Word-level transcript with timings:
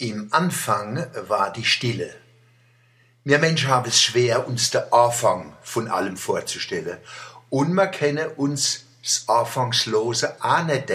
Im 0.00 0.28
Anfang 0.32 1.06
war 1.28 1.52
die 1.52 1.66
Stille. 1.66 2.14
Wir 3.22 3.38
Menschen 3.38 3.68
haben 3.68 3.86
es 3.86 4.00
schwer, 4.00 4.48
uns 4.48 4.70
den 4.70 4.90
Anfang 4.90 5.54
von 5.60 5.88
allem 5.88 6.16
vorzustellen. 6.16 6.96
Und 7.50 7.74
wir 7.74 7.88
können 7.88 8.28
uns 8.28 8.86
das 9.02 9.28
Anfangslose 9.28 10.42
auch 10.42 10.64
nicht 10.64 10.88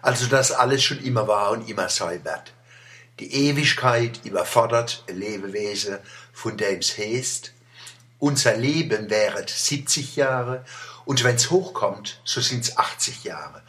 also 0.00 0.26
dass 0.26 0.52
alles 0.52 0.84
schon 0.84 1.02
immer 1.02 1.26
war 1.26 1.50
und 1.50 1.68
immer 1.68 1.88
sein 1.88 2.24
wird. 2.24 2.52
Die 3.18 3.48
Ewigkeit 3.48 4.20
überfordert 4.22 5.02
ein 5.08 5.18
Lebewesen, 5.18 5.98
von 6.32 6.56
dem 6.56 6.78
es 6.78 6.96
heißt, 6.96 7.52
unser 8.20 8.56
Leben 8.56 9.10
wäret 9.10 9.50
70 9.50 10.14
Jahre 10.14 10.64
und 11.04 11.24
wenn's 11.24 11.50
hochkommt, 11.50 12.20
so 12.24 12.40
sind's 12.40 12.76
80 12.76 13.24
Jahre. 13.24 13.64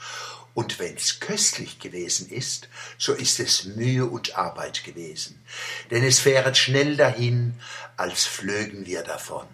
Und 0.55 0.79
wenn's 0.79 1.19
köstlich 1.19 1.79
gewesen 1.79 2.29
ist, 2.29 2.69
so 2.97 3.13
ist 3.13 3.41
es 3.41 3.65
Mühe 3.65 4.05
und 4.05 4.37
Arbeit 4.37 4.85
gewesen. 4.85 5.43
Denn 5.91 6.03
es 6.03 6.19
fähret 6.19 6.57
schnell 6.57 6.95
dahin, 6.95 7.59
als 7.97 8.23
flögen 8.23 8.85
wir 8.85 9.03
davon. 9.03 9.45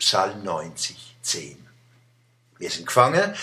Psalm 0.00 0.42
90, 0.42 1.16
10. 1.22 1.56
Wir 2.58 2.68
sind 2.68 2.86
gefangen 2.86 3.34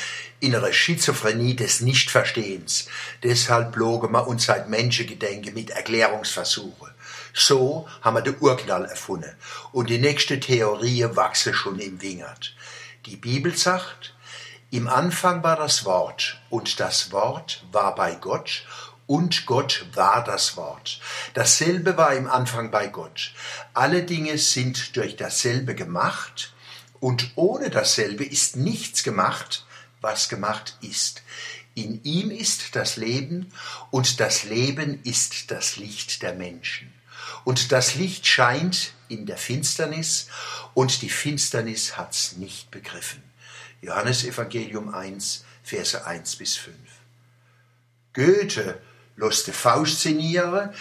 in 0.42 0.54
einer 0.54 0.74
Schizophrenie 0.74 1.56
des 1.56 1.80
Nichtverstehens. 1.80 2.88
Deshalb 3.24 3.72
blogen 3.72 4.12
wir 4.12 4.28
uns 4.28 4.46
seit 4.46 4.70
Menschengedenke 4.70 5.54
mit 5.54 5.70
Erklärungsversuche. 5.70 6.94
So 7.34 7.88
haben 8.02 8.18
wir 8.18 8.22
den 8.22 8.40
Urknall 8.42 8.84
erfunden. 8.84 9.34
Und 9.72 9.90
die 9.90 9.98
nächste 9.98 10.42
Theorie 10.42 11.06
wachse 11.16 11.54
schon 11.54 11.80
im 11.80 12.02
Wingert. 12.02 12.54
Die 13.06 13.16
Bibel 13.16 13.56
sagt, 13.56 14.14
im 14.70 14.90
Anfang 14.90 15.44
war 15.44 15.56
das 15.56 15.86
Wort, 15.86 16.40
und 16.50 16.82
das 16.82 17.12
Wort 17.14 17.64
war 17.72 17.96
bei 17.96 18.16
Gott, 18.16 18.66
und 19.06 19.46
Gott 19.46 19.86
war 19.94 20.26
das 20.26 20.58
Wort. 20.58 21.00
Dasselbe 21.34 21.96
war 21.96 22.14
im 22.14 22.30
Anfang 22.30 22.70
bei 22.70 22.88
Gott. 22.88 23.32
Alle 23.74 24.04
Dinge 24.04 24.38
sind 24.38 24.98
durch 24.98 25.16
dasselbe 25.16 25.74
gemacht, 25.74 26.54
und 27.00 27.32
ohne 27.36 27.70
dasselbe 27.70 28.26
ist 28.26 28.58
nichts 28.58 29.04
gemacht, 29.04 29.66
was 30.02 30.28
gemacht 30.28 30.78
ist. 30.82 31.22
In 31.74 32.04
ihm 32.04 32.30
ist 32.30 32.76
das 32.76 32.98
Leben, 32.98 33.54
und 33.90 34.20
das 34.20 34.44
Leben 34.44 35.02
ist 35.04 35.50
das 35.50 35.78
Licht 35.78 36.22
der 36.24 36.34
Menschen. 36.34 36.94
Und 37.46 37.72
das 37.72 37.96
Licht 37.96 38.28
scheint 38.28 38.92
in 39.08 39.26
der 39.26 39.38
Finsternis, 39.38 40.28
und 40.74 41.02
die 41.02 41.10
Finsternis 41.10 41.96
hat's 41.96 42.34
nicht 42.34 42.70
begriffen. 42.70 43.24
Johannes 43.82 44.24
Evangelium 44.24 44.94
1, 44.94 45.46
Verse 45.64 46.06
1 46.06 46.36
bis 46.38 46.56
5. 46.56 46.76
Goethe 48.14 48.82
loste 49.16 49.54
Faust 49.54 50.02
sinniere, 50.02 50.74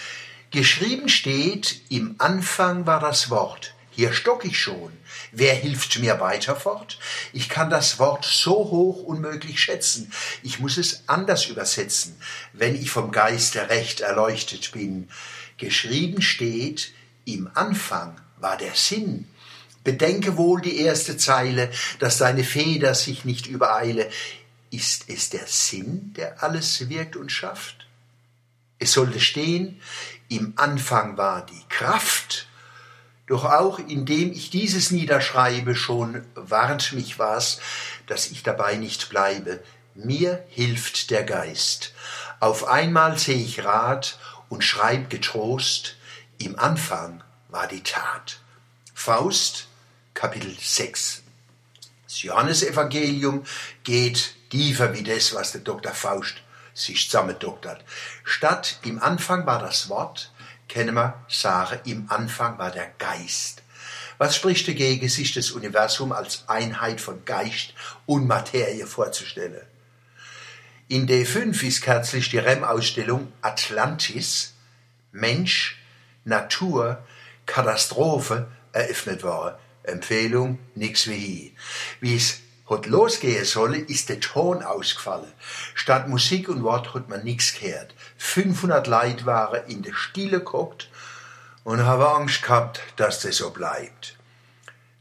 geschrieben 0.50 1.08
steht, 1.08 1.82
im 1.90 2.16
Anfang 2.18 2.86
war 2.86 3.00
das 3.00 3.30
Wort. 3.30 3.74
Hier 3.90 4.12
stock 4.12 4.44
ich 4.44 4.60
schon. 4.60 4.92
Wer 5.32 5.54
hilft 5.54 5.98
mir 5.98 6.20
weiter 6.20 6.54
fort? 6.54 6.98
Ich 7.32 7.48
kann 7.48 7.70
das 7.70 7.98
Wort 7.98 8.26
so 8.26 8.52
hoch 8.52 9.02
unmöglich 9.02 9.58
schätzen. 9.58 10.12
Ich 10.42 10.60
muss 10.60 10.76
es 10.76 11.04
anders 11.06 11.46
übersetzen, 11.46 12.20
wenn 12.52 12.74
ich 12.74 12.90
vom 12.90 13.10
Geiste 13.10 13.70
recht 13.70 14.00
erleuchtet 14.00 14.72
bin. 14.72 15.08
Geschrieben 15.56 16.20
steht, 16.20 16.92
im 17.24 17.50
Anfang 17.54 18.20
war 18.38 18.58
der 18.58 18.74
Sinn. 18.74 19.28
Bedenke 19.86 20.36
wohl 20.36 20.60
die 20.60 20.80
erste 20.80 21.16
Zeile, 21.16 21.70
dass 22.00 22.18
deine 22.18 22.42
Feder 22.42 22.92
sich 22.96 23.24
nicht 23.24 23.46
übereile. 23.46 24.10
Ist 24.72 25.04
es 25.08 25.30
der 25.30 25.46
Sinn, 25.46 26.12
der 26.16 26.42
alles 26.42 26.88
wirkt 26.88 27.14
und 27.14 27.30
schafft? 27.30 27.86
Es 28.80 28.92
sollte 28.92 29.20
stehen, 29.20 29.80
im 30.28 30.54
Anfang 30.56 31.16
war 31.16 31.46
die 31.46 31.62
Kraft, 31.68 32.48
doch 33.28 33.44
auch 33.44 33.78
indem 33.78 34.32
ich 34.32 34.50
dieses 34.50 34.90
niederschreibe, 34.90 35.76
schon 35.76 36.24
warnt 36.34 36.92
mich 36.92 37.20
was, 37.20 37.60
dass 38.08 38.32
ich 38.32 38.42
dabei 38.42 38.74
nicht 38.74 39.08
bleibe. 39.08 39.62
Mir 39.94 40.44
hilft 40.48 41.10
der 41.12 41.22
Geist. 41.22 41.94
Auf 42.40 42.66
einmal 42.66 43.18
seh 43.18 43.34
ich 43.34 43.64
Rat 43.64 44.18
und 44.48 44.64
schreib 44.64 45.10
getrost, 45.10 45.94
im 46.38 46.58
Anfang 46.58 47.22
war 47.48 47.68
die 47.68 47.84
Tat. 47.84 48.40
Faust 48.94 49.68
Kapitel 50.16 50.56
6. 50.58 51.22
Das 52.04 52.22
Johannesevangelium 52.22 53.44
geht 53.84 54.34
tiefer 54.48 54.94
wie 54.94 55.02
das, 55.02 55.34
was 55.34 55.52
der 55.52 55.60
Dr. 55.60 55.92
Faust 55.92 56.36
sich 56.72 57.10
zusammendoktert. 57.10 57.84
Statt 58.24 58.80
im 58.82 58.98
Anfang 58.98 59.44
war 59.44 59.58
das 59.58 59.90
Wort, 59.90 60.32
kennen 60.68 60.94
wir 60.94 61.22
sagen, 61.28 61.80
im 61.84 62.10
Anfang 62.10 62.56
war 62.58 62.70
der 62.70 62.90
Geist. 62.98 63.62
Was 64.16 64.34
spricht 64.34 64.66
dagegen, 64.66 65.06
sich 65.10 65.34
das 65.34 65.50
Universum 65.50 66.12
als 66.12 66.48
Einheit 66.48 67.02
von 67.02 67.26
Geist 67.26 67.74
und 68.06 68.26
Materie 68.26 68.86
vorzustellen? 68.86 69.66
In 70.88 71.06
D5 71.06 71.62
ist 71.62 71.82
kürzlich 71.82 72.30
die 72.30 72.38
REM-Ausstellung 72.38 73.30
Atlantis, 73.42 74.54
Mensch, 75.12 75.76
Natur, 76.24 77.04
Katastrophe 77.44 78.50
eröffnet 78.72 79.22
worden. 79.22 79.56
Empfehlung, 79.86 80.58
nix 80.74 81.08
wie 81.08 81.14
hier. 81.14 81.50
Wie 82.00 82.16
es 82.16 82.40
hat 82.68 82.86
losgehen 82.86 83.44
solle, 83.44 83.78
ist 83.78 84.08
der 84.08 84.20
Ton 84.20 84.62
ausgefallen. 84.62 85.32
Statt 85.74 86.08
Musik 86.08 86.48
und 86.48 86.62
Wort 86.64 86.94
hat 86.94 87.08
man 87.08 87.22
nix 87.22 87.58
gehört. 87.58 87.94
500 88.18 88.86
Leute 88.88 89.24
waren 89.26 89.66
in 89.68 89.82
der 89.82 89.94
Stille 89.94 90.38
geguckt 90.40 90.90
und 91.62 91.84
haben 91.84 92.02
Angst 92.02 92.42
gehabt, 92.42 92.80
dass 92.96 93.20
das 93.20 93.36
so 93.36 93.50
bleibt. 93.50 94.16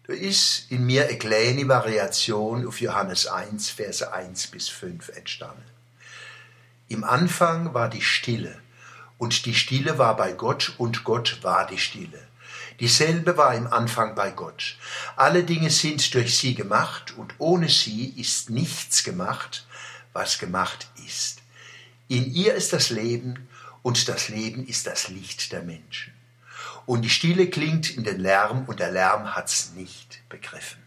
Da 0.08 0.14
ist 0.14 0.72
in 0.72 0.86
mir 0.86 1.08
eine 1.08 1.18
kleine 1.18 1.68
Variation 1.68 2.68
auf 2.68 2.80
Johannes 2.80 3.26
1, 3.26 3.72
Verse 3.72 4.14
1 4.14 4.48
bis 4.48 4.70
5 4.70 5.10
entstanden. 5.10 5.64
Im 6.88 7.04
Anfang 7.04 7.74
war 7.74 7.90
die 7.90 8.04
Stille, 8.04 8.60
und 9.18 9.46
die 9.48 9.56
Stille 9.56 9.98
war 9.98 10.16
bei 10.16 10.34
Gott, 10.34 10.76
und 10.78 11.04
Gott 11.04 11.40
war 11.42 11.66
die 11.66 11.80
Stille. 11.80 12.28
Dieselbe 12.80 13.38
war 13.38 13.56
im 13.56 13.68
Anfang 13.68 14.16
bei 14.16 14.32
Gott. 14.32 14.78
Alle 15.16 15.44
Dinge 15.44 15.70
sind 15.70 16.14
durch 16.14 16.38
sie 16.38 16.56
gemacht 16.56 17.14
und 17.18 17.36
ohne 17.38 17.70
sie 17.70 18.14
ist 18.18 18.50
nichts 18.50 19.04
gemacht, 19.04 19.66
was 20.14 20.40
gemacht 20.40 20.88
ist. 21.06 21.42
In 22.08 22.34
ihr 22.34 22.54
ist 22.54 22.74
das 22.74 22.90
Leben 22.90 23.48
und 23.82 24.08
das 24.10 24.30
Leben 24.30 24.68
ist 24.68 24.88
das 24.88 25.08
Licht 25.08 25.52
der 25.52 25.64
Menschen. 25.64 26.14
Und 26.86 27.02
die 27.02 27.10
Stille 27.10 27.50
klingt 27.50 27.90
in 27.96 28.04
den 28.04 28.20
Lärm 28.20 28.66
und 28.66 28.80
der 28.80 28.92
Lärm 28.92 29.36
hat's 29.36 29.72
nicht 29.76 30.22
begriffen. 30.30 30.85